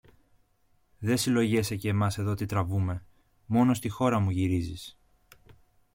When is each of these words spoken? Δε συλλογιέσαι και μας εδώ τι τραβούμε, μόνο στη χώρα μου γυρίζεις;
Δε 0.99 1.15
συλλογιέσαι 1.15 1.75
και 1.75 1.93
μας 1.93 2.17
εδώ 2.17 2.33
τι 2.33 2.45
τραβούμε, 2.45 3.05
μόνο 3.45 3.73
στη 3.73 3.89
χώρα 3.89 4.19
μου 4.19 4.29
γυρίζεις; 4.31 4.99